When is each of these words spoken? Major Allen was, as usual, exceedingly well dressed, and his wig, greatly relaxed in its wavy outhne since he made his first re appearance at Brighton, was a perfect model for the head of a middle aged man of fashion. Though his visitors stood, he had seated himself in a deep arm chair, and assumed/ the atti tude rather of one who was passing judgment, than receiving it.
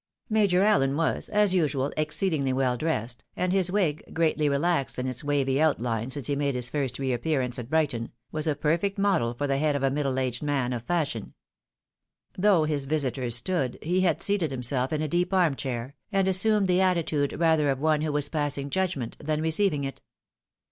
Major 0.31 0.63
Allen 0.63 0.97
was, 0.97 1.29
as 1.29 1.53
usual, 1.53 1.93
exceedingly 1.95 2.51
well 2.51 2.75
dressed, 2.75 3.23
and 3.35 3.53
his 3.53 3.69
wig, 3.71 4.03
greatly 4.15 4.49
relaxed 4.49 4.97
in 4.97 5.05
its 5.05 5.23
wavy 5.23 5.57
outhne 5.59 6.11
since 6.11 6.25
he 6.25 6.35
made 6.35 6.55
his 6.55 6.71
first 6.71 6.97
re 6.97 7.13
appearance 7.13 7.59
at 7.59 7.69
Brighton, 7.69 8.11
was 8.31 8.47
a 8.47 8.55
perfect 8.55 8.97
model 8.97 9.35
for 9.35 9.45
the 9.45 9.59
head 9.59 9.75
of 9.75 9.83
a 9.83 9.91
middle 9.91 10.17
aged 10.17 10.41
man 10.41 10.73
of 10.73 10.81
fashion. 10.81 11.35
Though 12.35 12.63
his 12.63 12.85
visitors 12.85 13.35
stood, 13.35 13.77
he 13.83 14.01
had 14.01 14.23
seated 14.23 14.49
himself 14.49 14.91
in 14.91 15.03
a 15.03 15.07
deep 15.07 15.31
arm 15.35 15.53
chair, 15.55 15.93
and 16.11 16.27
assumed/ 16.27 16.65
the 16.65 16.79
atti 16.79 17.05
tude 17.05 17.39
rather 17.39 17.69
of 17.69 17.79
one 17.79 18.01
who 18.01 18.11
was 18.11 18.27
passing 18.27 18.71
judgment, 18.71 19.17
than 19.19 19.39
receiving 19.39 19.83
it. 19.83 20.01